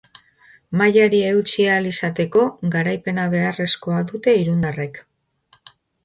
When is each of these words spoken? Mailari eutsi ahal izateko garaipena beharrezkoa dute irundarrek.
Mailari 0.79 1.17
eutsi 1.25 1.65
ahal 1.73 1.89
izateko 1.89 2.45
garaipena 2.75 3.25
beharrezkoa 3.33 3.99
dute 4.13 4.33
irundarrek. 4.45 4.99